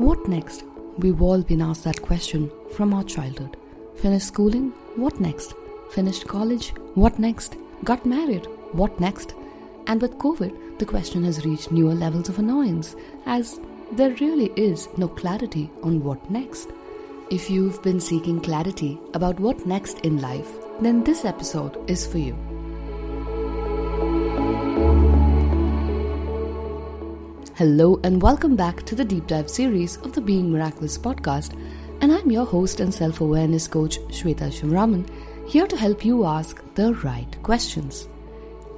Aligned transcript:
What 0.00 0.26
next? 0.26 0.64
We've 0.96 1.20
all 1.20 1.42
been 1.42 1.60
asked 1.60 1.84
that 1.84 2.00
question 2.00 2.50
from 2.74 2.94
our 2.94 3.04
childhood. 3.04 3.58
Finished 3.96 4.28
schooling? 4.28 4.70
What 4.96 5.20
next? 5.20 5.52
Finished 5.90 6.26
college? 6.26 6.70
What 6.94 7.18
next? 7.18 7.58
Got 7.84 8.06
married? 8.06 8.46
What 8.72 8.98
next? 8.98 9.34
And 9.86 10.00
with 10.00 10.16
COVID, 10.16 10.78
the 10.78 10.86
question 10.86 11.22
has 11.24 11.44
reached 11.44 11.70
newer 11.70 11.92
levels 11.92 12.30
of 12.30 12.38
annoyance 12.38 12.96
as 13.26 13.60
there 13.92 14.16
really 14.22 14.50
is 14.56 14.88
no 14.96 15.06
clarity 15.06 15.70
on 15.82 16.02
what 16.02 16.30
next. 16.30 16.70
If 17.30 17.50
you've 17.50 17.82
been 17.82 18.00
seeking 18.00 18.40
clarity 18.40 18.98
about 19.12 19.38
what 19.38 19.66
next 19.66 19.98
in 19.98 20.18
life, 20.22 20.50
then 20.80 21.04
this 21.04 21.26
episode 21.26 21.76
is 21.90 22.06
for 22.06 22.16
you. 22.16 22.49
Hello, 27.60 28.00
and 28.04 28.22
welcome 28.22 28.56
back 28.56 28.84
to 28.84 28.94
the 28.94 29.04
deep 29.04 29.26
dive 29.26 29.50
series 29.50 29.98
of 29.98 30.14
the 30.14 30.20
Being 30.22 30.50
Miraculous 30.50 30.96
podcast. 30.96 31.52
And 32.00 32.10
I'm 32.10 32.30
your 32.30 32.46
host 32.46 32.80
and 32.80 32.94
self 32.94 33.20
awareness 33.20 33.68
coach, 33.68 33.98
Shweta 34.08 34.48
Shivraman, 34.48 35.06
here 35.46 35.66
to 35.66 35.76
help 35.76 36.02
you 36.02 36.24
ask 36.24 36.64
the 36.74 36.94
right 37.04 37.42
questions. 37.42 38.08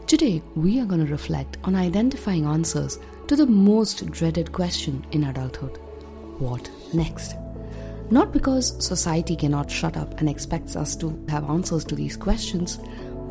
Today, 0.09 0.43
we 0.57 0.81
are 0.81 0.85
going 0.85 1.07
to 1.07 1.13
reflect 1.13 1.59
on 1.63 1.77
identifying 1.77 2.45
answers 2.45 2.99
to 3.29 3.37
the 3.37 3.47
most 3.47 4.11
dreaded 4.11 4.51
question 4.51 5.07
in 5.13 5.23
adulthood 5.23 5.79
what 6.41 6.69
next? 6.93 7.37
Not 8.11 8.33
because 8.33 8.85
society 8.85 9.37
cannot 9.37 9.71
shut 9.71 9.97
up 9.97 10.19
and 10.19 10.29
expects 10.29 10.75
us 10.75 10.97
to 10.97 11.25
have 11.29 11.49
answers 11.49 11.85
to 11.85 11.95
these 11.95 12.17
questions, 12.17 12.81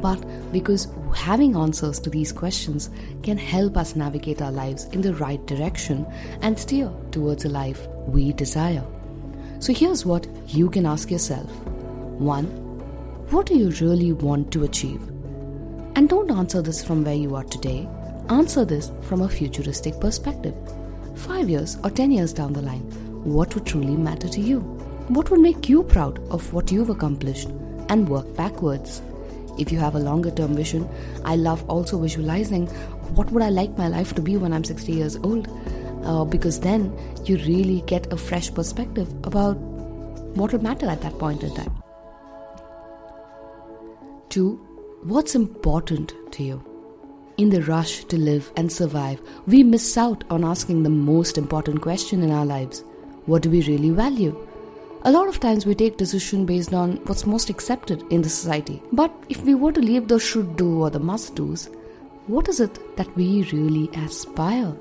but 0.02 0.24
because 0.52 0.88
having 1.16 1.56
answers 1.56 2.00
to 2.00 2.10
these 2.10 2.32
questions 2.32 2.90
can 3.24 3.38
help 3.38 3.78
us 3.78 3.96
navigate 3.96 4.42
our 4.42 4.52
lives 4.52 4.86
in 4.86 5.02
the 5.02 5.14
right 5.16 5.46
direction 5.46 6.06
and 6.42 6.58
steer 6.58 6.92
towards 7.12 7.46
a 7.46 7.50
life 7.50 7.88
we 8.08 8.34
desire. 8.34 8.84
So 9.60 9.74
here's 9.74 10.06
what 10.06 10.28
you 10.48 10.70
can 10.70 10.86
ask 10.86 11.12
yourself 11.12 11.50
1. 12.20 12.46
What 13.30 13.46
do 13.46 13.58
you 13.58 13.70
really 13.70 14.12
want 14.12 14.52
to 14.54 14.64
achieve? 14.64 15.02
And 15.96 16.10
don't 16.10 16.32
answer 16.32 16.62
this 16.62 16.84
from 16.84 17.04
where 17.04 17.16
you 17.16 17.36
are 17.36 17.44
today, 17.44 17.88
answer 18.30 18.66
this 18.66 18.92
from 19.02 19.22
a 19.22 19.30
futuristic 19.30 20.00
perspective. 20.00 20.56
Five 21.16 21.50
years 21.50 21.78
or 21.84 21.90
ten 21.90 22.12
years 22.12 22.34
down 22.34 22.54
the 22.54 22.62
line, 22.62 22.82
what 23.24 23.54
would 23.54 23.66
truly 23.66 23.96
matter 23.96 24.28
to 24.30 24.42
you? 24.42 24.62
What 25.10 25.30
would 25.30 25.42
make 25.42 25.70
you 25.70 25.84
proud 25.84 26.20
of 26.32 26.54
what 26.54 26.72
you've 26.72 26.90
accomplished? 26.90 27.50
And 27.90 28.08
work 28.08 28.36
backwards 28.36 29.02
if 29.58 29.72
you 29.72 29.80
have 29.80 29.96
a 29.96 30.00
longer 30.00 30.32
term 30.32 30.56
vision 30.56 30.88
i 31.26 31.36
love 31.36 31.64
also 31.70 32.00
visualizing 32.00 32.68
what 33.16 33.32
would 33.32 33.44
i 33.44 33.50
like 33.50 33.78
my 33.78 33.88
life 33.88 34.14
to 34.16 34.22
be 34.22 34.38
when 34.38 34.54
i'm 34.54 34.64
60 34.64 34.92
years 34.92 35.18
old. 35.18 35.48
Uh, 36.04 36.26
because 36.26 36.62
then 36.62 36.92
you 37.26 37.38
really 37.38 37.82
get 37.82 38.12
a 38.12 38.18
fresh 38.18 38.52
perspective 38.52 39.08
about 39.24 39.56
what 40.36 40.52
will 40.52 40.64
matter 40.64 40.88
at 40.88 41.00
that 41.02 41.18
point 41.20 41.44
in 41.44 41.54
time. 41.54 41.72
Two 44.30 44.56
what's 45.04 45.36
important 45.36 46.14
to 46.32 46.44
you? 46.44 46.64
In 47.38 47.50
the 47.50 47.62
rush 47.64 48.04
to 48.06 48.18
live 48.18 48.52
and 48.58 48.72
survive 48.72 49.22
we 49.46 49.64
miss 49.64 49.98
out 49.98 50.24
on 50.32 50.44
asking 50.44 50.84
the 50.84 50.90
most 50.90 51.38
important 51.38 51.82
question 51.82 52.24
in 52.24 52.32
our 52.32 52.46
lives. 52.46 52.84
What 53.26 53.44
do 53.44 53.52
we 53.52 53.62
really 53.62 53.92
value 53.92 54.36
a 55.04 55.12
lot 55.12 55.28
of 55.28 55.40
times 55.40 55.66
we 55.66 55.74
take 55.74 55.98
decision 55.98 56.46
based 56.46 56.74
on 56.74 56.98
what's 57.06 57.26
most 57.26 57.50
accepted 57.50 58.04
in 58.12 58.22
the 58.22 58.30
society. 58.30 58.82
But 58.92 59.12
if 59.30 59.42
we 59.44 59.56
were 59.56 59.72
to 59.72 59.82
leave 59.82 60.08
the 60.08 60.20
should 60.20 60.56
do 60.56 60.82
or 60.82 60.92
the 60.92 61.00
must 61.00 61.36
do's, 61.36 61.70
what 62.28 62.48
is 62.48 62.60
it 62.60 62.98
that 62.98 63.16
we 63.16 63.44
really 63.52 63.90
aspire? 63.98 64.76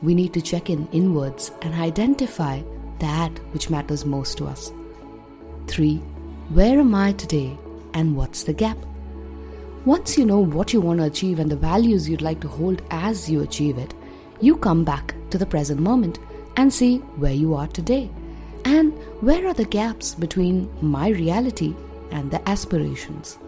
We 0.00 0.14
need 0.14 0.32
to 0.32 0.40
check 0.40 0.70
in 0.70 0.88
inwards 0.92 1.52
and 1.60 1.74
identify 1.74 2.62
that 3.00 3.30
which 3.52 3.68
matters 3.68 4.06
most 4.06 4.38
to 4.38 4.46
us. 4.46 4.72
3. 5.66 5.96
Where 6.48 6.80
am 6.80 6.94
I 6.94 7.12
today 7.12 7.58
and 7.92 8.16
what's 8.16 8.44
the 8.44 8.54
gap? 8.54 8.78
Once 9.84 10.16
you 10.16 10.24
know 10.24 10.40
what 10.40 10.72
you 10.72 10.80
want 10.80 11.00
to 11.00 11.06
achieve 11.06 11.38
and 11.38 11.50
the 11.50 11.56
values 11.56 12.08
you'd 12.08 12.22
like 12.22 12.40
to 12.40 12.48
hold 12.48 12.80
as 12.90 13.30
you 13.30 13.42
achieve 13.42 13.76
it, 13.76 13.92
you 14.40 14.56
come 14.56 14.84
back 14.84 15.14
to 15.28 15.36
the 15.36 15.46
present 15.46 15.80
moment 15.80 16.18
and 16.56 16.72
see 16.72 16.98
where 17.18 17.32
you 17.32 17.54
are 17.54 17.66
today 17.66 18.10
and 18.66 18.92
where 19.20 19.46
are 19.46 19.54
the 19.54 19.64
gaps 19.64 20.16
between 20.16 20.68
my 20.82 21.10
reality 21.10 21.72
and 22.10 22.32
the 22.32 22.48
aspirations? 22.48 23.38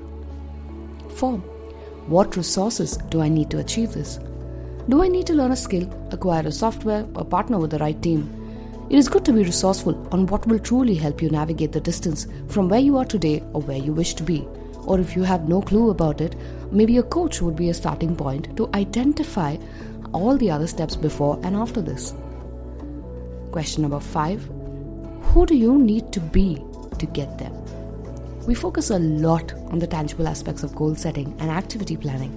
4. 1.17 1.39
What 2.06 2.37
resources 2.37 2.97
do 3.11 3.21
I 3.21 3.29
need 3.29 3.51
to 3.51 3.59
achieve 3.59 3.93
this? 3.93 4.21
Do 4.89 5.03
I 5.03 5.09
need 5.09 5.27
to 5.27 5.34
learn 5.34 5.51
a 5.51 5.56
skill, 5.56 5.91
acquire 6.12 6.47
a 6.47 6.53
software, 6.53 7.05
or 7.17 7.25
partner 7.25 7.59
with 7.59 7.73
the 7.73 7.79
right 7.79 8.01
team? 8.01 8.33
It 8.91 8.97
is 8.97 9.09
good 9.09 9.25
to 9.25 9.33
be 9.33 9.43
resourceful 9.43 9.97
on 10.12 10.27
what 10.27 10.47
will 10.47 10.61
truly 10.61 10.95
help 10.95 11.21
you 11.21 11.31
navigate 11.31 11.73
the 11.73 11.81
distance 11.81 12.29
from 12.47 12.69
where 12.69 12.81
you 12.81 12.97
are 12.97 13.05
today 13.05 13.43
or 13.55 13.62
where 13.62 13.77
you 13.77 13.93
wish 13.93 14.15
to 14.15 14.23
be. 14.23 14.47
Or 14.87 15.00
if 15.00 15.17
you 15.17 15.25
have 15.25 15.49
no 15.49 15.61
clue 15.61 15.91
about 15.91 16.21
it, 16.21 16.37
maybe 16.71 16.97
a 16.99 17.03
coach 17.03 17.43
would 17.43 17.56
be 17.56 17.71
a 17.71 17.75
starting 17.75 18.15
point 18.15 18.56
to 18.56 18.71
identify 18.73 19.56
all 20.12 20.37
the 20.37 20.53
other 20.53 20.69
steps 20.69 20.95
before 20.95 21.41
and 21.43 21.56
after 21.56 21.83
this. 21.83 22.15
Question 23.50 23.83
number 23.83 23.99
5 23.99 24.57
who 25.23 25.47
do 25.47 25.55
you 25.55 25.79
need 25.79 26.12
to 26.12 26.21
be 26.21 26.62
to 26.99 27.06
get 27.06 27.39
there? 27.39 27.53
We 28.47 28.55
focus 28.55 28.91
a 28.91 28.99
lot 28.99 29.53
on 29.71 29.79
the 29.79 29.87
tangible 29.87 30.27
aspects 30.27 30.62
of 30.62 30.75
goal 30.75 30.95
setting 30.95 31.34
and 31.39 31.51
activity 31.51 31.97
planning, 31.97 32.33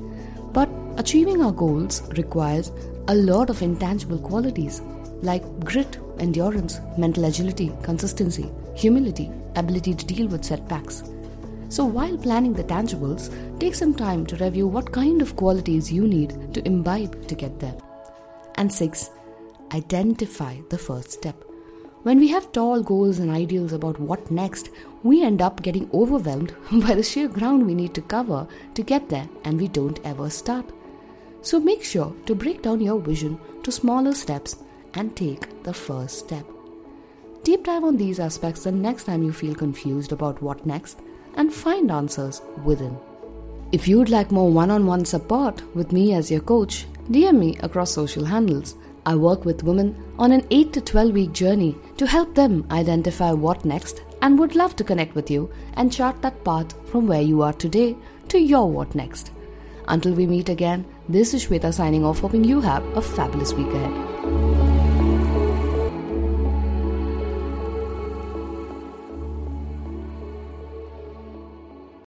but 0.51 0.69
achieving 0.97 1.41
our 1.41 1.51
goals 1.51 2.01
requires 2.17 2.71
a 3.07 3.15
lot 3.15 3.49
of 3.49 3.61
intangible 3.61 4.19
qualities 4.19 4.81
like 5.21 5.43
grit, 5.61 5.97
endurance, 6.19 6.79
mental 6.97 7.25
agility, 7.25 7.71
consistency, 7.83 8.51
humility, 8.75 9.31
ability 9.55 9.93
to 9.93 10.05
deal 10.05 10.27
with 10.27 10.43
setbacks. 10.43 11.03
So, 11.69 11.85
while 11.85 12.17
planning 12.17 12.53
the 12.53 12.63
tangibles, 12.63 13.29
take 13.59 13.75
some 13.75 13.95
time 13.95 14.25
to 14.25 14.35
review 14.35 14.67
what 14.67 14.91
kind 14.91 15.21
of 15.21 15.35
qualities 15.35 15.91
you 15.91 16.07
need 16.07 16.53
to 16.53 16.65
imbibe 16.67 17.27
to 17.27 17.35
get 17.35 17.59
there. 17.59 17.77
And 18.55 18.71
six, 18.71 19.09
identify 19.73 20.57
the 20.69 20.77
first 20.77 21.11
step. 21.11 21.50
When 22.03 22.19
we 22.19 22.29
have 22.29 22.51
tall 22.51 22.81
goals 22.81 23.19
and 23.19 23.29
ideals 23.29 23.73
about 23.73 23.99
what 23.99 24.31
next, 24.31 24.71
we 25.03 25.23
end 25.23 25.39
up 25.39 25.61
getting 25.61 25.87
overwhelmed 25.93 26.55
by 26.71 26.95
the 26.95 27.03
sheer 27.03 27.27
ground 27.27 27.67
we 27.67 27.75
need 27.75 27.93
to 27.93 28.01
cover 28.01 28.47
to 28.73 28.81
get 28.81 29.07
there, 29.09 29.29
and 29.43 29.59
we 29.59 29.67
don't 29.67 29.99
ever 30.03 30.29
start. 30.29 30.65
So 31.43 31.59
make 31.59 31.83
sure 31.83 32.11
to 32.25 32.33
break 32.33 32.63
down 32.63 32.81
your 32.81 32.99
vision 32.99 33.39
to 33.61 33.71
smaller 33.71 34.15
steps 34.15 34.57
and 34.95 35.15
take 35.15 35.63
the 35.63 35.73
first 35.73 36.17
step. 36.17 36.45
Deep 37.43 37.65
dive 37.65 37.83
on 37.83 37.97
these 37.97 38.19
aspects 38.19 38.63
the 38.63 38.71
next 38.71 39.03
time 39.03 39.21
you 39.21 39.31
feel 39.31 39.53
confused 39.53 40.11
about 40.11 40.41
what 40.41 40.65
next 40.65 40.99
and 41.35 41.53
find 41.53 41.91
answers 41.91 42.41
within. 42.63 42.97
If 43.71 43.87
you'd 43.87 44.09
like 44.09 44.31
more 44.31 44.51
one 44.51 44.71
on 44.71 44.87
one 44.87 45.05
support 45.05 45.63
with 45.75 45.91
me 45.91 46.13
as 46.13 46.31
your 46.31 46.41
coach, 46.41 46.85
DM 47.09 47.37
me 47.37 47.57
across 47.59 47.91
social 47.91 48.25
handles 48.25 48.75
I 49.05 49.15
work 49.15 49.45
with 49.45 49.63
women 49.63 49.95
on 50.19 50.31
an 50.31 50.45
8 50.51 50.73
to 50.73 50.81
12 50.81 51.11
week 51.11 51.31
journey 51.33 51.75
to 51.97 52.05
help 52.05 52.35
them 52.35 52.65
identify 52.69 53.31
what 53.31 53.65
next 53.65 54.03
and 54.21 54.37
would 54.37 54.55
love 54.55 54.75
to 54.75 54.83
connect 54.83 55.15
with 55.15 55.31
you 55.31 55.51
and 55.73 55.91
chart 55.91 56.21
that 56.21 56.43
path 56.43 56.73
from 56.89 57.07
where 57.07 57.21
you 57.21 57.41
are 57.41 57.53
today 57.53 57.95
to 58.29 58.39
your 58.39 58.69
what 58.69 58.93
next. 58.93 59.31
Until 59.87 60.13
we 60.13 60.27
meet 60.27 60.49
again, 60.49 60.85
this 61.09 61.33
is 61.33 61.47
Shweta 61.47 61.73
signing 61.73 62.05
off, 62.05 62.19
hoping 62.19 62.43
you 62.43 62.61
have 62.61 62.85
a 62.95 63.01
fabulous 63.01 63.53
week 63.53 63.67
ahead. 63.67 64.10